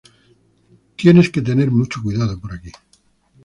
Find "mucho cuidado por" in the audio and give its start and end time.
1.69-2.53